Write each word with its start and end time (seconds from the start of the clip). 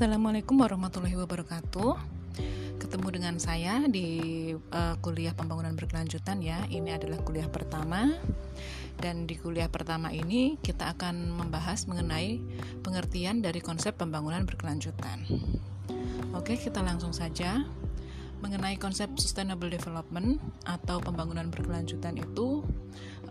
Assalamualaikum 0.00 0.56
warahmatullahi 0.64 1.12
wabarakatuh. 1.12 1.92
Ketemu 2.80 3.08
dengan 3.20 3.36
saya 3.36 3.84
di 3.84 4.48
uh, 4.56 4.96
kuliah 5.04 5.36
pembangunan 5.36 5.76
berkelanjutan 5.76 6.40
ya. 6.40 6.64
Ini 6.72 6.96
adalah 6.96 7.20
kuliah 7.20 7.44
pertama. 7.52 8.08
Dan 8.96 9.28
di 9.28 9.36
kuliah 9.36 9.68
pertama 9.68 10.08
ini 10.08 10.56
kita 10.64 10.96
akan 10.96 11.36
membahas 11.36 11.84
mengenai 11.84 12.40
pengertian 12.80 13.44
dari 13.44 13.60
konsep 13.60 13.92
pembangunan 14.00 14.48
berkelanjutan. 14.48 15.20
Oke, 16.32 16.56
kita 16.56 16.80
langsung 16.80 17.12
saja 17.12 17.68
mengenai 18.40 18.80
konsep 18.80 19.12
sustainable 19.20 19.68
development 19.68 20.40
atau 20.64 21.04
pembangunan 21.04 21.52
berkelanjutan 21.52 22.16
itu 22.16 22.64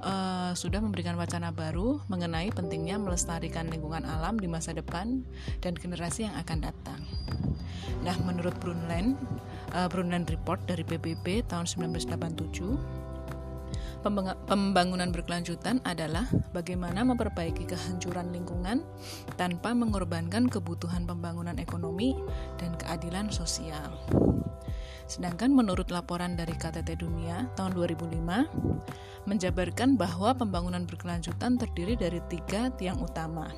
uh, 0.04 0.52
sudah 0.55 0.79
memberikan 0.84 1.16
wacana 1.16 1.52
baru 1.52 1.99
mengenai 2.12 2.52
pentingnya 2.52 2.99
melestarikan 2.99 3.67
lingkungan 3.67 4.03
alam 4.03 4.39
di 4.39 4.48
masa 4.48 4.75
depan 4.75 5.23
dan 5.63 5.73
generasi 5.75 6.27
yang 6.27 6.35
akan 6.39 6.59
datang. 6.63 7.02
Nah, 8.03 8.16
menurut 8.23 8.55
Brundtland, 8.63 9.20
uh, 9.75 9.88
Brundtland 9.91 10.27
Report 10.31 10.59
dari 10.63 10.84
PBB 10.88 11.48
tahun 11.48 11.67
1987 11.67 12.99
Pembangunan 13.99 15.12
berkelanjutan 15.12 15.84
adalah 15.84 16.23
bagaimana 16.55 17.03
memperbaiki 17.03 17.67
kehancuran 17.67 18.31
lingkungan 18.31 18.88
tanpa 19.36 19.75
mengorbankan 19.75 20.47
kebutuhan 20.47 21.03
pembangunan 21.03 21.59
ekonomi 21.59 22.16
dan 22.55 22.80
keadilan 22.80 23.27
sosial. 23.27 23.91
Sedangkan 25.09 25.49
menurut 25.49 25.90
laporan 25.90 26.38
dari 26.38 26.54
KTT 26.54 27.02
Dunia 27.02 27.50
tahun 27.58 27.73
2005 27.73 29.26
menjabarkan 29.26 29.98
bahwa 29.98 30.38
pembangunan 30.38 30.86
berkelanjutan 30.86 31.58
terdiri 31.58 31.98
dari 31.98 32.22
tiga 32.30 32.70
tiang 32.77 33.02
utama, 33.02 33.50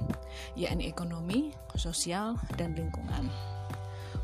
yakni 0.56 0.88
ekonomi, 0.88 1.52
sosial, 1.76 2.40
dan 2.56 2.72
lingkungan. 2.72 3.28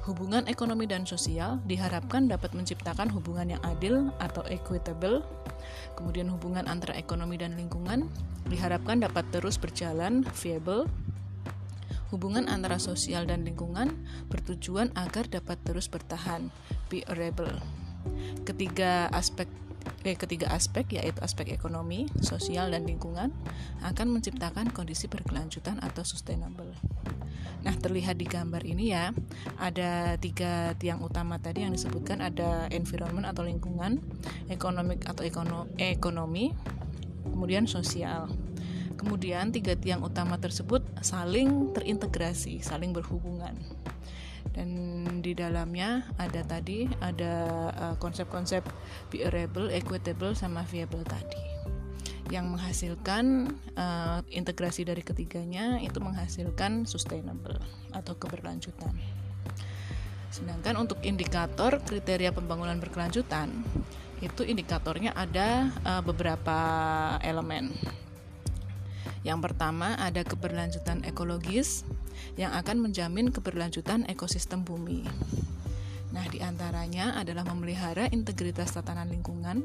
Hubungan 0.07 0.47
ekonomi 0.47 0.87
dan 0.87 1.03
sosial 1.03 1.59
diharapkan 1.67 2.31
dapat 2.31 2.55
menciptakan 2.55 3.11
hubungan 3.11 3.59
yang 3.59 3.61
adil 3.67 4.07
atau 4.23 4.39
equitable. 4.47 5.19
Kemudian 5.99 6.31
hubungan 6.31 6.63
antara 6.63 6.95
ekonomi 6.95 7.35
dan 7.35 7.59
lingkungan 7.59 8.07
diharapkan 8.47 9.03
dapat 9.03 9.27
terus 9.35 9.59
berjalan 9.59 10.23
viable 10.31 10.87
Hubungan 12.07 12.47
antara 12.47 12.79
sosial 12.79 13.27
dan 13.27 13.43
lingkungan 13.43 13.91
bertujuan 14.31 14.95
agar 14.95 15.27
dapat 15.27 15.59
terus 15.67 15.91
bertahan, 15.91 16.47
bearable. 16.87 17.59
Ketiga 18.47 19.11
aspek 19.11 19.51
eh, 20.07 20.15
ketiga 20.15 20.47
aspek 20.55 20.87
yaitu 20.95 21.19
aspek 21.19 21.51
ekonomi, 21.51 22.07
sosial 22.23 22.71
dan 22.71 22.87
lingkungan 22.87 23.35
akan 23.83 24.07
menciptakan 24.07 24.71
kondisi 24.71 25.11
berkelanjutan 25.11 25.83
atau 25.83 26.07
sustainable. 26.07 26.71
Nah, 27.67 27.75
terlihat 27.75 28.15
di 28.15 28.23
gambar 28.23 28.63
ini 28.63 28.95
ya, 28.95 29.11
ada 29.59 30.15
tiga 30.15 30.71
tiang 30.79 31.03
utama 31.03 31.35
tadi 31.41 31.67
yang 31.67 31.75
disebutkan 31.75 32.23
ada 32.23 32.71
environment 32.71 33.27
atau 33.27 33.43
lingkungan, 33.43 33.99
ekonomik 34.47 35.03
atau 35.03 35.27
ekono, 35.27 35.67
ekonomi, 35.75 36.55
kemudian 37.27 37.67
sosial. 37.67 38.31
Kemudian 38.97 39.53
tiga 39.53 39.77
tiang 39.77 40.01
utama 40.01 40.41
tersebut 40.41 40.81
saling 41.05 41.71
terintegrasi, 41.77 42.65
saling 42.65 42.89
berhubungan. 42.91 43.53
Dan 44.57 45.21
di 45.21 45.37
dalamnya 45.37 46.01
ada 46.17 46.41
tadi 46.41 46.89
ada 46.97 47.33
uh, 47.77 47.95
konsep-konsep 48.01 48.65
bearable, 49.13 49.69
equitable 49.69 50.33
sama 50.33 50.65
viable 50.65 51.05
tadi. 51.05 51.45
Yang 52.33 52.45
menghasilkan 52.57 53.53
uh, 53.77 54.19
integrasi 54.33 54.83
dari 54.83 55.05
ketiganya 55.05 55.77
itu 55.77 56.01
menghasilkan 56.01 56.89
sustainable 56.89 57.61
atau 57.93 58.17
keberlanjutan. 58.17 58.97
Sedangkan 60.33 60.75
untuk 60.75 60.99
indikator 61.05 61.77
kriteria 61.85 62.33
pembangunan 62.33 62.81
berkelanjutan 62.81 63.61
itu 64.25 64.41
indikatornya 64.41 65.13
ada 65.13 65.69
uh, 65.85 66.01
beberapa 66.01 66.57
elemen 67.21 67.69
yang 69.25 69.41
pertama 69.41 69.97
ada 69.97 70.21
keberlanjutan 70.21 71.05
ekologis 71.05 71.85
yang 72.37 72.53
akan 72.53 72.89
menjamin 72.89 73.33
keberlanjutan 73.33 74.05
ekosistem 74.09 74.65
bumi. 74.65 75.05
Nah, 76.07 76.23
di 76.31 76.39
antaranya 76.39 77.19
adalah 77.19 77.43
memelihara 77.43 78.07
integritas 78.15 78.71
tatanan 78.71 79.11
lingkungan 79.11 79.61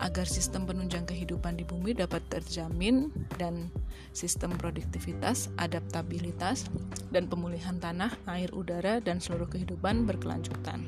agar 0.00 0.24
sistem 0.24 0.64
penunjang 0.64 1.04
kehidupan 1.04 1.60
di 1.60 1.68
bumi 1.68 1.92
dapat 1.92 2.24
terjamin 2.32 3.12
dan 3.36 3.68
sistem 4.16 4.56
produktivitas, 4.56 5.52
adaptabilitas, 5.60 6.66
dan 7.12 7.28
pemulihan 7.28 7.76
tanah, 7.76 8.16
air, 8.24 8.48
udara, 8.56 9.04
dan 9.04 9.20
seluruh 9.20 9.46
kehidupan 9.52 10.08
berkelanjutan. 10.08 10.80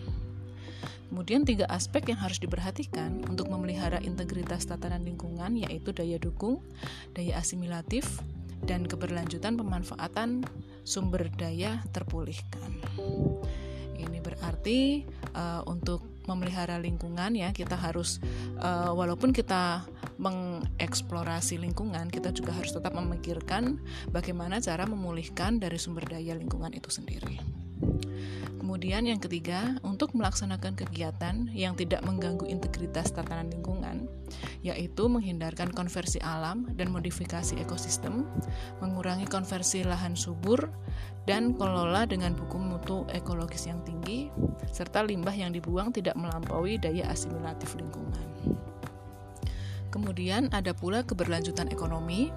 Kemudian 1.09 1.47
tiga 1.47 1.69
aspek 1.71 2.11
yang 2.11 2.21
harus 2.21 2.41
diperhatikan 2.41 3.23
untuk 3.29 3.53
memelihara 3.53 4.01
integritas 4.03 4.67
tatanan 4.67 5.05
lingkungan 5.05 5.55
yaitu 5.55 5.95
daya 5.95 6.19
dukung, 6.19 6.65
daya 7.15 7.39
asimilatif, 7.39 8.23
dan 8.65 8.89
keberlanjutan 8.89 9.61
pemanfaatan 9.61 10.43
sumber 10.83 11.29
daya 11.37 11.85
terpulihkan. 11.93 12.81
Ini 13.95 14.19
berarti 14.21 15.05
uh, 15.37 15.63
untuk 15.69 16.03
memelihara 16.25 16.81
lingkungan 16.81 17.37
ya 17.37 17.53
kita 17.53 17.77
harus 17.77 18.17
uh, 18.57 18.91
walaupun 18.97 19.37
kita 19.37 19.85
mengeksplorasi 20.17 21.61
lingkungan 21.61 22.09
kita 22.09 22.33
juga 22.33 22.57
harus 22.57 22.73
tetap 22.73 22.97
memikirkan 22.97 23.77
bagaimana 24.09 24.57
cara 24.63 24.89
memulihkan 24.89 25.61
dari 25.61 25.77
sumber 25.77 26.09
daya 26.09 26.33
lingkungan 26.33 26.73
itu 26.73 26.89
sendiri. 26.89 27.39
Kemudian 28.65 29.05
yang 29.05 29.21
ketiga, 29.21 29.77
untuk 29.85 30.17
melaksanakan 30.17 30.73
kegiatan 30.73 31.53
yang 31.53 31.77
tidak 31.77 32.01
mengganggu 32.01 32.49
integritas 32.49 33.13
tatanan 33.13 33.53
lingkungan, 33.53 34.09
yaitu 34.65 35.05
menghindarkan 35.05 35.69
konversi 35.69 36.17
alam 36.25 36.73
dan 36.73 36.89
modifikasi 36.89 37.61
ekosistem, 37.61 38.25
mengurangi 38.81 39.29
konversi 39.29 39.85
lahan 39.85 40.17
subur, 40.17 40.73
dan 41.29 41.53
kelola 41.61 42.09
dengan 42.09 42.33
buku 42.33 42.57
mutu 42.57 43.05
ekologis 43.13 43.69
yang 43.69 43.85
tinggi, 43.85 44.33
serta 44.73 45.05
limbah 45.05 45.37
yang 45.37 45.53
dibuang 45.53 45.93
tidak 45.93 46.17
melampaui 46.17 46.81
daya 46.81 47.05
asimilatif 47.13 47.77
lingkungan. 47.77 48.57
Kemudian 49.93 50.49
ada 50.57 50.73
pula 50.73 51.05
keberlanjutan 51.05 51.69
ekonomi, 51.69 52.33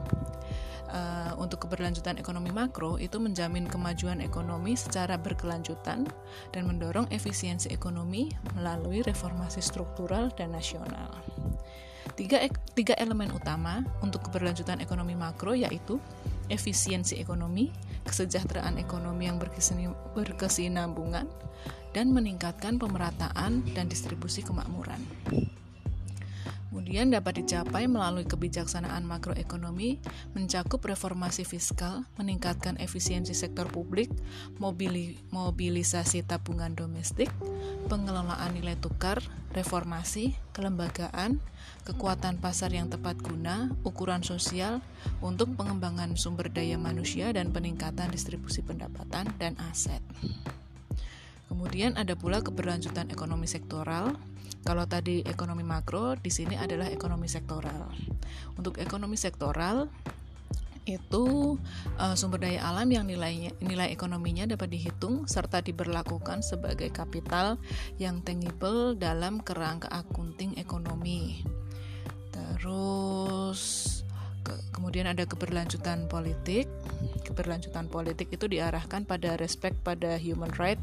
uh, 0.90 1.34
untuk 1.40 1.68
keberlanjutan 1.68 2.20
ekonomi 2.20 2.52
makro 2.52 3.00
itu 3.00 3.20
menjamin 3.20 3.68
kemajuan 3.68 4.20
ekonomi 4.24 4.76
secara 4.76 5.16
berkelanjutan 5.20 6.08
dan 6.56 6.64
mendorong 6.64 7.08
efisiensi 7.14 7.70
ekonomi 7.72 8.32
melalui 8.56 9.04
reformasi 9.04 9.60
struktural 9.64 10.32
dan 10.36 10.56
nasional. 10.56 11.12
Tiga, 12.18 12.42
tiga 12.74 12.96
elemen 12.98 13.30
utama 13.30 13.86
untuk 14.02 14.26
keberlanjutan 14.32 14.82
ekonomi 14.82 15.14
makro 15.14 15.54
yaitu 15.54 16.02
efisiensi 16.48 17.20
ekonomi, 17.20 17.70
kesejahteraan 18.08 18.80
ekonomi 18.80 19.28
yang 19.28 19.38
berkesinambungan, 20.16 21.28
dan 21.92 22.14
meningkatkan 22.14 22.80
pemerataan 22.80 23.66
dan 23.76 23.86
distribusi 23.92 24.42
kemakmuran. 24.46 25.02
Kemudian 26.78 27.10
dapat 27.10 27.42
dicapai 27.42 27.90
melalui 27.90 28.30
kebijaksanaan 28.30 29.02
makroekonomi, 29.02 29.98
mencakup 30.38 30.86
reformasi 30.86 31.42
fiskal, 31.42 32.06
meningkatkan 32.22 32.78
efisiensi 32.78 33.34
sektor 33.34 33.66
publik, 33.66 34.14
mobili 34.62 35.18
mobilisasi 35.34 36.22
tabungan 36.22 36.78
domestik, 36.78 37.34
pengelolaan 37.90 38.54
nilai 38.54 38.78
tukar, 38.78 39.26
reformasi, 39.58 40.38
kelembagaan, 40.54 41.42
kekuatan 41.82 42.38
pasar 42.38 42.70
yang 42.70 42.94
tepat 42.94 43.18
guna, 43.26 43.74
ukuran 43.82 44.22
sosial 44.22 44.78
untuk 45.18 45.58
pengembangan 45.58 46.14
sumber 46.14 46.54
daya 46.54 46.78
manusia 46.78 47.34
dan 47.34 47.50
peningkatan 47.50 48.14
distribusi 48.14 48.62
pendapatan 48.62 49.34
dan 49.42 49.58
aset. 49.74 50.06
Kemudian 51.48 51.96
ada 51.96 52.14
pula 52.14 52.44
keberlanjutan 52.44 53.08
ekonomi 53.10 53.48
sektoral, 53.48 54.16
kalau 54.68 54.84
tadi 54.84 55.24
ekonomi 55.24 55.64
makro, 55.64 56.20
di 56.20 56.28
sini 56.28 56.60
adalah 56.60 56.92
ekonomi 56.92 57.32
sektoral. 57.32 57.88
Untuk 58.60 58.84
ekonomi 58.84 59.16
sektoral 59.16 59.88
itu 60.88 61.56
uh, 62.00 62.16
sumber 62.16 62.48
daya 62.48 62.64
alam 62.64 62.88
yang 62.88 63.04
nilainya 63.04 63.52
nilai 63.60 63.92
ekonominya 63.92 64.48
dapat 64.48 64.72
dihitung 64.72 65.28
serta 65.28 65.60
diberlakukan 65.60 66.40
sebagai 66.40 66.88
kapital 66.96 67.60
yang 68.00 68.24
tangible 68.24 68.96
dalam 68.96 69.44
kerangka 69.44 69.92
akunting 69.92 70.56
ekonomi. 70.56 71.44
Terus 72.32 73.60
kemudian 74.98 75.14
ada 75.14 75.30
keberlanjutan 75.30 76.10
politik. 76.10 76.66
Keberlanjutan 77.22 77.86
politik 77.86 78.34
itu 78.34 78.50
diarahkan 78.50 79.06
pada 79.06 79.38
respect 79.38 79.78
pada 79.86 80.18
human 80.18 80.50
right, 80.58 80.82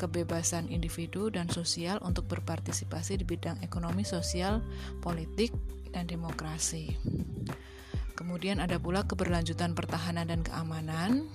kebebasan 0.00 0.72
individu 0.72 1.28
dan 1.28 1.44
sosial 1.52 2.00
untuk 2.00 2.24
berpartisipasi 2.32 3.20
di 3.20 3.24
bidang 3.28 3.60
ekonomi, 3.60 4.00
sosial, 4.00 4.64
politik, 5.04 5.52
dan 5.92 6.08
demokrasi. 6.08 6.96
Kemudian 8.16 8.64
ada 8.64 8.80
pula 8.80 9.04
keberlanjutan 9.04 9.76
pertahanan 9.76 10.32
dan 10.32 10.40
keamanan. 10.40 11.28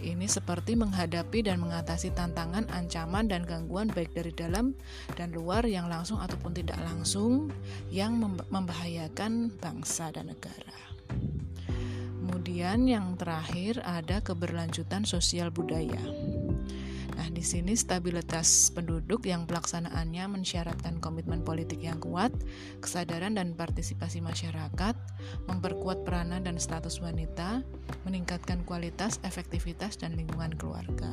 Ini 0.00 0.32
seperti 0.32 0.80
menghadapi 0.80 1.44
dan 1.44 1.60
mengatasi 1.60 2.16
tantangan, 2.16 2.72
ancaman, 2.72 3.28
dan 3.28 3.44
gangguan 3.44 3.92
baik 3.92 4.16
dari 4.16 4.32
dalam 4.32 4.72
dan 5.12 5.28
luar 5.36 5.68
yang 5.68 5.92
langsung 5.92 6.24
ataupun 6.24 6.56
tidak 6.56 6.80
langsung 6.80 7.52
yang 7.92 8.16
membahayakan 8.48 9.52
bangsa 9.60 10.08
dan 10.08 10.32
negara. 10.32 10.89
Kemudian 12.20 12.84
yang 12.84 13.16
terakhir 13.16 13.80
ada 13.80 14.20
keberlanjutan 14.20 15.08
sosial 15.08 15.48
budaya. 15.48 16.04
Nah, 17.16 17.28
di 17.32 17.40
sini 17.40 17.72
stabilitas 17.76 18.72
penduduk 18.72 19.24
yang 19.24 19.48
pelaksanaannya 19.48 20.40
mensyaratkan 20.40 21.00
komitmen 21.00 21.40
politik 21.44 21.80
yang 21.80 21.96
kuat, 21.96 22.32
kesadaran 22.84 23.40
dan 23.40 23.56
partisipasi 23.56 24.20
masyarakat, 24.20 24.96
memperkuat 25.48 26.04
peranan 26.04 26.44
dan 26.44 26.60
status 26.60 27.00
wanita, 27.00 27.64
meningkatkan 28.04 28.64
kualitas, 28.68 29.20
efektivitas, 29.24 29.96
dan 29.96 30.16
lingkungan 30.16 30.52
keluarga. 30.56 31.12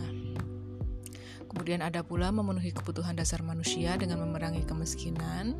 Kemudian 1.47 1.79
ada 1.79 2.03
pula 2.03 2.31
memenuhi 2.31 2.75
kebutuhan 2.75 3.15
dasar 3.15 3.39
manusia 3.43 3.95
dengan 3.95 4.23
memerangi 4.23 4.67
kemiskinan, 4.67 5.55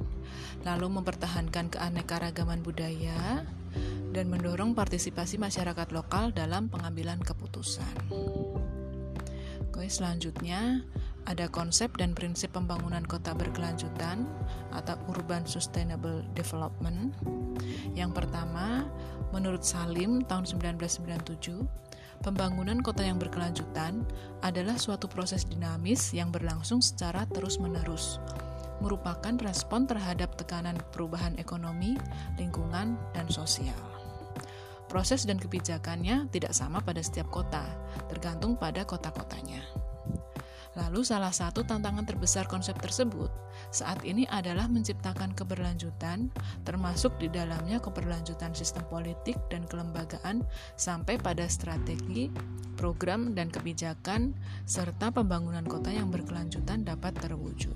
lalu 0.68 0.88
mempertahankan 1.00 1.72
keanekaragaman 1.72 2.60
budaya, 2.64 3.48
dan 4.18 4.34
mendorong 4.34 4.74
partisipasi 4.74 5.38
masyarakat 5.38 5.94
lokal 5.94 6.34
dalam 6.34 6.74
pengambilan 6.74 7.22
keputusan. 7.22 8.10
Oke, 9.70 9.86
selanjutnya 9.86 10.82
ada 11.30 11.46
konsep 11.54 11.94
dan 12.02 12.18
prinsip 12.18 12.50
pembangunan 12.58 13.06
kota 13.06 13.38
berkelanjutan 13.38 14.26
atau 14.74 14.98
urban 15.14 15.46
sustainable 15.46 16.26
development. 16.34 17.14
Yang 17.94 18.18
pertama, 18.18 18.90
menurut 19.30 19.62
Salim 19.62 20.26
tahun 20.26 20.50
1997, 20.50 21.62
pembangunan 22.26 22.82
kota 22.82 23.06
yang 23.06 23.22
berkelanjutan 23.22 24.02
adalah 24.42 24.82
suatu 24.82 25.06
proses 25.06 25.46
dinamis 25.46 26.10
yang 26.10 26.34
berlangsung 26.34 26.82
secara 26.82 27.30
terus-menerus 27.30 28.18
merupakan 28.78 29.34
respon 29.42 29.90
terhadap 29.90 30.38
tekanan 30.38 30.78
perubahan 30.94 31.34
ekonomi, 31.42 31.98
lingkungan, 32.38 32.94
dan 33.14 33.26
sosial. 33.26 33.97
Proses 34.88 35.28
dan 35.28 35.36
kebijakannya 35.36 36.32
tidak 36.32 36.56
sama 36.56 36.80
pada 36.80 37.04
setiap 37.04 37.28
kota, 37.28 37.64
tergantung 38.08 38.56
pada 38.56 38.88
kota-kotanya. 38.88 39.60
Lalu, 40.78 41.02
salah 41.02 41.34
satu 41.34 41.66
tantangan 41.66 42.06
terbesar 42.06 42.46
konsep 42.46 42.78
tersebut 42.78 43.34
saat 43.74 44.06
ini 44.06 44.30
adalah 44.30 44.70
menciptakan 44.70 45.34
keberlanjutan, 45.34 46.30
termasuk 46.62 47.18
di 47.18 47.34
dalamnya 47.34 47.82
keberlanjutan 47.82 48.54
sistem 48.54 48.86
politik 48.86 49.36
dan 49.50 49.66
kelembagaan, 49.66 50.46
sampai 50.78 51.18
pada 51.18 51.50
strategi, 51.50 52.30
program, 52.78 53.34
dan 53.34 53.50
kebijakan, 53.50 54.38
serta 54.70 55.10
pembangunan 55.10 55.66
kota 55.66 55.90
yang 55.90 56.14
berkelanjutan 56.14 56.86
dapat 56.86 57.18
terwujud. 57.18 57.74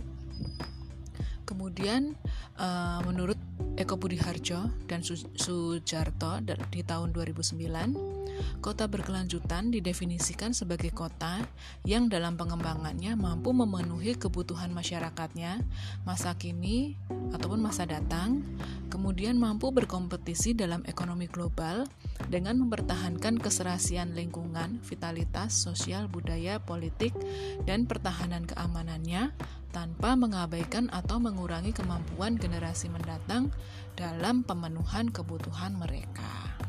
Kemudian, 1.49 2.15
uh, 2.61 3.01
menurut 3.03 3.35
Eko 3.81 3.97
Budi 3.97 4.21
Harjo 4.21 4.69
dan 4.85 5.01
Su 5.01 5.17
Sujarto 5.17 6.37
di 6.69 6.85
tahun 6.85 7.09
2009, 7.17 8.61
kota 8.61 8.85
berkelanjutan 8.85 9.73
didefinisikan 9.73 10.53
sebagai 10.53 10.93
kota 10.93 11.41
yang 11.81 12.05
dalam 12.05 12.37
pengembangannya 12.37 13.17
mampu 13.17 13.49
memenuhi 13.57 14.21
kebutuhan 14.21 14.69
masyarakatnya 14.69 15.65
masa 16.05 16.37
kini 16.37 16.93
ataupun 17.33 17.57
masa 17.57 17.89
datang, 17.89 18.45
kemudian 18.93 19.41
mampu 19.41 19.73
berkompetisi 19.73 20.53
dalam 20.53 20.85
ekonomi 20.85 21.25
global 21.25 21.89
dengan 22.29 22.61
mempertahankan 22.61 23.41
keserasian 23.41 24.13
lingkungan, 24.13 24.77
vitalitas 24.85 25.57
sosial, 25.57 26.05
budaya, 26.05 26.61
politik, 26.61 27.17
dan 27.65 27.89
pertahanan 27.89 28.45
keamanannya 28.45 29.33
tanpa 29.71 30.19
mengabaikan 30.19 30.91
atau 30.91 31.17
mengurangi 31.17 31.71
kemampuan 31.71 32.35
generasi 32.35 32.91
mendatang 32.91 33.49
dalam 33.95 34.43
pemenuhan 34.43 35.09
kebutuhan 35.09 35.75
mereka. 35.75 36.59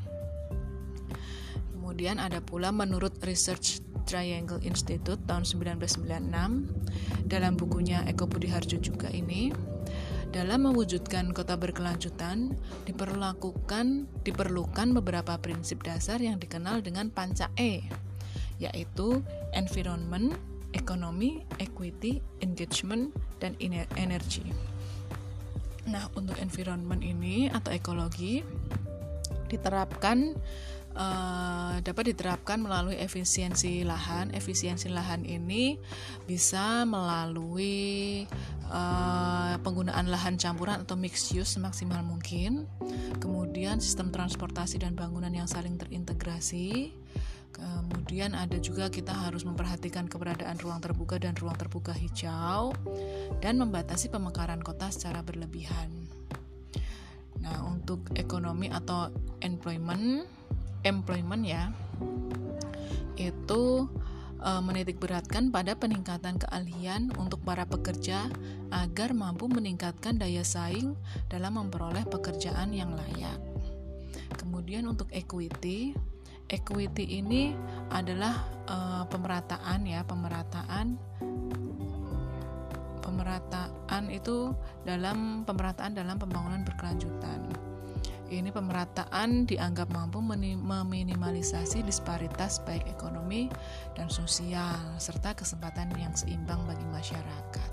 Kemudian 1.74 2.22
ada 2.22 2.40
pula 2.40 2.72
menurut 2.72 3.18
Research 3.26 3.82
Triangle 4.08 4.62
Institute 4.64 5.20
tahun 5.28 5.44
1996 5.44 7.28
dalam 7.28 7.52
bukunya 7.58 8.06
Eko 8.08 8.26
Budi 8.30 8.48
Harjo 8.48 8.80
juga 8.80 9.12
ini 9.12 9.52
dalam 10.32 10.64
mewujudkan 10.64 11.36
kota 11.36 11.60
berkelanjutan 11.60 12.56
diperlakukan 12.88 14.08
diperlukan 14.24 14.88
beberapa 14.96 15.36
prinsip 15.36 15.84
dasar 15.84 16.24
yang 16.24 16.40
dikenal 16.40 16.80
dengan 16.80 17.12
panca 17.12 17.52
E 17.60 17.84
yaitu 18.62 19.20
environment, 19.52 20.38
ekonomi, 20.72 21.44
equity, 21.60 22.20
engagement, 22.40 23.12
dan 23.38 23.56
energi. 23.96 24.44
Nah, 25.88 26.06
untuk 26.14 26.38
environment 26.38 27.02
ini 27.02 27.50
atau 27.50 27.74
ekologi 27.74 28.40
diterapkan 29.50 30.32
uh, 30.96 31.74
dapat 31.80 32.14
diterapkan 32.14 32.60
melalui 32.60 32.96
efisiensi 32.96 33.84
lahan. 33.84 34.32
Efisiensi 34.32 34.88
lahan 34.88 35.24
ini 35.24 35.76
bisa 36.24 36.84
melalui 36.88 38.24
uh, 38.68 39.56
penggunaan 39.60 40.08
lahan 40.08 40.36
campuran 40.36 40.84
atau 40.84 40.96
mixed 40.96 41.34
use 41.36 41.56
semaksimal 41.56 42.00
mungkin. 42.04 42.68
Kemudian 43.20 43.80
sistem 43.80 44.08
transportasi 44.14 44.80
dan 44.80 44.96
bangunan 44.96 45.32
yang 45.32 45.48
saling 45.48 45.76
terintegrasi 45.76 47.01
Kemudian 48.12 48.36
ada 48.36 48.60
juga 48.60 48.92
kita 48.92 49.08
harus 49.08 49.40
memperhatikan 49.40 50.04
keberadaan 50.04 50.60
ruang 50.60 50.84
terbuka 50.84 51.16
dan 51.16 51.32
ruang 51.32 51.56
terbuka 51.56 51.96
hijau 51.96 52.76
dan 53.40 53.56
membatasi 53.56 54.12
pemekaran 54.12 54.60
kota 54.60 54.92
secara 54.92 55.24
berlebihan. 55.24 55.88
Nah, 57.40 57.72
untuk 57.72 58.04
ekonomi 58.12 58.68
atau 58.68 59.08
employment, 59.40 60.28
employment 60.84 61.40
ya, 61.40 61.72
itu 63.16 63.88
e, 64.44 64.50
menitik 64.60 65.00
beratkan 65.00 65.48
pada 65.48 65.72
peningkatan 65.72 66.36
keahlian 66.36 67.16
untuk 67.16 67.40
para 67.48 67.64
pekerja 67.64 68.28
agar 68.76 69.16
mampu 69.16 69.48
meningkatkan 69.48 70.20
daya 70.20 70.44
saing 70.44 71.00
dalam 71.32 71.56
memperoleh 71.56 72.04
pekerjaan 72.12 72.76
yang 72.76 72.92
layak. 72.92 73.40
Kemudian 74.36 74.84
untuk 74.84 75.08
equity, 75.16 75.96
equity 76.50 77.22
ini 77.22 77.52
adalah 77.92 78.46
uh, 78.66 79.04
pemerataan 79.06 79.86
ya 79.86 80.02
pemerataan 80.02 80.98
pemerataan 83.02 84.04
itu 84.08 84.56
dalam 84.86 85.44
pemerataan 85.44 85.92
dalam 85.92 86.16
pembangunan 86.16 86.64
berkelanjutan 86.64 87.52
ini 88.32 88.48
pemerataan 88.48 89.44
dianggap 89.44 89.92
mampu 89.92 90.24
meminimalisasi 90.24 91.84
disparitas 91.84 92.64
baik 92.64 92.88
ekonomi 92.88 93.52
dan 93.92 94.08
sosial 94.08 94.96
serta 94.96 95.36
kesempatan 95.36 95.92
yang 96.00 96.16
seimbang 96.16 96.64
bagi 96.64 96.86
masyarakat. 96.88 97.70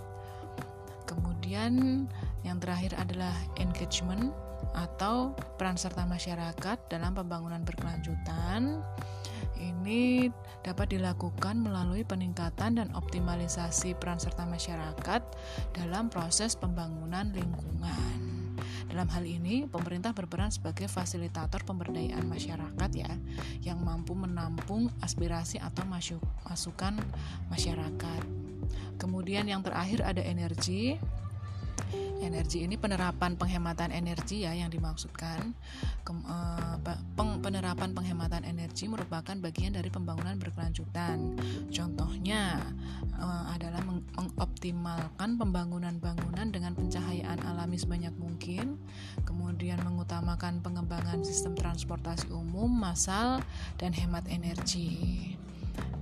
Kemudian 1.07 2.05
yang 2.43 2.59
terakhir 2.59 2.91
adalah 2.99 3.31
engagement 3.55 4.35
atau 4.73 5.35
peran 5.57 5.75
serta 5.75 6.05
masyarakat 6.05 6.77
dalam 6.87 7.15
pembangunan 7.15 7.61
berkelanjutan 7.65 8.83
ini 9.59 10.31
dapat 10.63 10.95
dilakukan 10.95 11.59
melalui 11.59 12.07
peningkatan 12.07 12.79
dan 12.79 12.87
optimalisasi 12.95 13.95
peran 13.99 14.19
serta 14.19 14.47
masyarakat 14.47 15.21
dalam 15.75 16.07
proses 16.07 16.55
pembangunan 16.55 17.31
lingkungan. 17.35 18.17
Dalam 18.89 19.05
hal 19.13 19.21
ini, 19.21 19.69
pemerintah 19.69 20.17
berperan 20.17 20.49
sebagai 20.49 20.89
fasilitator 20.89 21.61
pemberdayaan 21.61 22.25
masyarakat 22.25 22.89
ya, 22.97 23.11
yang 23.61 23.85
mampu 23.85 24.17
menampung 24.17 24.89
aspirasi 25.05 25.61
atau 25.61 25.85
masukan 25.85 26.97
masyarakat. 27.53 28.21
Kemudian 28.97 29.45
yang 29.45 29.61
terakhir 29.61 30.01
ada 30.01 30.25
energi 30.25 30.97
energi 32.19 32.67
ini 32.67 32.75
penerapan 32.75 33.35
penghematan 33.39 33.89
energi 33.89 34.45
ya 34.45 34.53
yang 34.53 34.69
dimaksudkan. 34.69 35.55
Kem, 36.03 36.19
uh, 36.25 36.77
peng, 37.15 37.39
penerapan 37.39 37.95
penghematan 37.95 38.43
energi 38.45 38.85
merupakan 38.85 39.35
bagian 39.39 39.75
dari 39.75 39.89
pembangunan 39.89 40.37
berkelanjutan. 40.37 41.37
Contohnya 41.71 42.59
uh, 43.17 43.53
adalah 43.55 43.81
meng 43.85 43.99
mengoptimalkan 44.19 45.39
pembangunan 45.39 45.95
bangunan 45.99 46.47
dengan 46.51 46.75
pencahayaan 46.75 47.39
alami 47.43 47.79
sebanyak 47.79 48.11
mungkin 48.19 48.79
kemudian 49.23 49.79
mengutamakan 49.83 50.63
pengembangan 50.63 51.23
sistem 51.23 51.55
transportasi 51.55 52.31
umum 52.31 52.71
massal 52.71 53.43
dan 53.75 53.91
hemat 53.91 54.23
energi. 54.31 55.35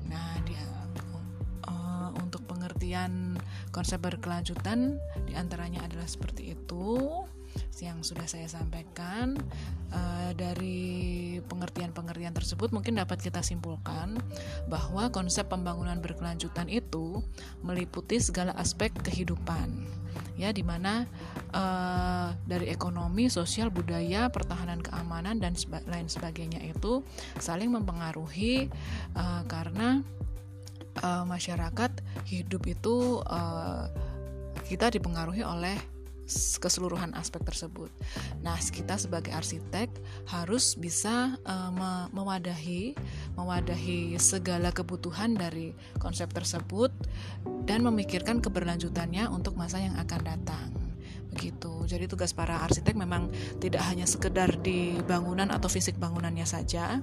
Nah 0.06 0.38
dia 0.46 0.64
uh, 1.68 2.10
untuk 2.22 2.46
pengertian 2.48 3.27
konsep 3.78 4.02
berkelanjutan 4.02 4.98
di 5.30 5.38
antaranya 5.38 5.86
adalah 5.86 6.10
seperti 6.10 6.58
itu 6.58 6.98
yang 7.78 8.02
sudah 8.02 8.26
saya 8.26 8.50
sampaikan. 8.50 9.38
Uh, 9.88 10.36
dari 10.36 11.40
pengertian-pengertian 11.48 12.36
tersebut 12.36 12.76
mungkin 12.76 13.00
dapat 13.00 13.24
kita 13.24 13.40
simpulkan 13.40 14.20
bahwa 14.68 15.08
konsep 15.16 15.48
pembangunan 15.48 15.96
berkelanjutan 16.04 16.68
itu 16.68 17.24
meliputi 17.64 18.20
segala 18.20 18.52
aspek 18.60 18.92
kehidupan. 18.92 19.88
Ya 20.36 20.52
di 20.52 20.66
mana 20.66 21.08
uh, 21.56 22.36
dari 22.50 22.68
ekonomi, 22.68 23.32
sosial, 23.32 23.72
budaya, 23.72 24.28
pertahanan 24.28 24.84
keamanan 24.84 25.40
dan 25.40 25.56
seba 25.56 25.80
lain 25.88 26.12
sebagainya 26.12 26.60
itu 26.66 27.06
saling 27.40 27.72
mempengaruhi 27.72 28.68
uh, 29.16 29.48
karena 29.48 30.04
uh, 31.02 31.24
masyarakat 31.26 31.92
hidup 32.28 32.64
itu 32.68 33.22
uh, 33.26 33.90
kita 34.68 34.92
dipengaruhi 34.92 35.48
oleh 35.48 35.76
keseluruhan 36.60 37.16
aspek 37.16 37.40
tersebut. 37.48 37.88
Nah, 38.44 38.60
kita 38.60 39.00
sebagai 39.00 39.32
arsitek 39.32 39.88
harus 40.28 40.76
bisa 40.76 41.40
uh, 41.48 41.72
me 41.72 42.12
mewadahi 42.12 42.92
mewadahi 43.40 44.20
segala 44.20 44.76
kebutuhan 44.76 45.40
dari 45.40 45.72
konsep 46.04 46.28
tersebut 46.36 46.92
dan 47.64 47.80
memikirkan 47.88 48.44
keberlanjutannya 48.44 49.32
untuk 49.32 49.56
masa 49.56 49.80
yang 49.80 49.96
akan 49.96 50.22
datang. 50.28 50.87
Begitu. 51.32 51.86
Jadi 51.88 52.06
tugas 52.08 52.32
para 52.32 52.64
arsitek 52.64 52.96
memang 52.96 53.30
tidak 53.60 53.84
hanya 53.88 54.08
sekedar 54.08 54.60
di 54.60 54.98
bangunan 55.06 55.52
atau 55.52 55.68
fisik 55.68 56.00
bangunannya 56.00 56.48
saja, 56.48 57.00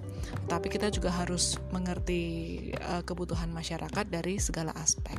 tapi 0.49 0.69
kita 0.69 0.89
juga 0.91 1.13
harus 1.13 1.61
mengerti 1.71 2.23
uh, 2.77 3.05
kebutuhan 3.05 3.53
masyarakat 3.53 4.05
dari 4.09 4.41
segala 4.41 4.73
aspek. 4.77 5.17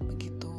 Begitu 0.00 0.52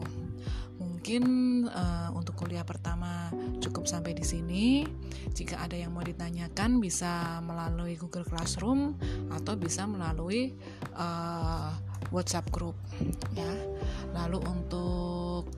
mungkin 1.03 1.67
uh, 1.67 2.15
untuk 2.15 2.31
kuliah 2.39 2.63
pertama 2.63 3.27
cukup 3.59 3.91
sampai 3.91 4.15
di 4.15 4.23
sini. 4.23 4.87
Jika 5.35 5.59
ada 5.59 5.75
yang 5.75 5.91
mau 5.91 5.99
ditanyakan 5.99 6.79
bisa 6.79 7.43
melalui 7.43 7.99
Google 7.99 8.23
Classroom 8.23 8.95
atau 9.27 9.59
bisa 9.59 9.83
melalui 9.83 10.55
uh, 10.95 11.75
WhatsApp 12.07 12.47
group 12.55 12.79
ya. 13.35 13.51
Lalu 14.15 14.47
untuk 14.47 15.51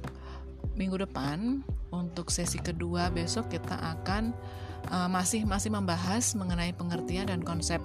minggu 0.75 0.99
depan 0.99 1.63
untuk 1.89 2.29
sesi 2.29 2.59
kedua 2.59 3.07
besok 3.09 3.47
kita 3.47 3.79
akan 3.79 4.35
uh, 4.91 5.07
masih 5.07 5.47
masih 5.47 5.71
membahas 5.71 6.35
mengenai 6.35 6.75
pengertian 6.75 7.31
dan 7.31 7.41
konsep 7.41 7.79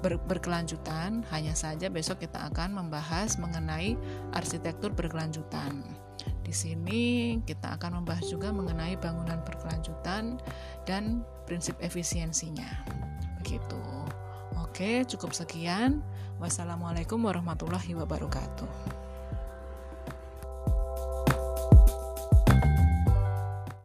ber, 0.00 0.16
berkelanjutan. 0.30 1.26
Hanya 1.34 1.58
saja 1.58 1.90
besok 1.90 2.22
kita 2.22 2.48
akan 2.50 2.78
membahas 2.78 3.36
mengenai 3.36 3.98
arsitektur 4.32 4.94
berkelanjutan. 4.94 5.82
Di 6.42 6.54
sini 6.54 7.38
kita 7.44 7.76
akan 7.76 8.02
membahas 8.02 8.24
juga 8.30 8.54
mengenai 8.54 8.96
bangunan 8.96 9.42
berkelanjutan 9.44 10.40
dan 10.88 11.22
prinsip 11.44 11.76
efisiensinya. 11.84 12.86
Begitu. 13.42 13.82
Oke, 14.58 15.04
cukup 15.04 15.34
sekian. 15.34 16.00
Wassalamualaikum 16.38 17.18
warahmatullahi 17.18 17.98
wabarakatuh. 17.98 19.07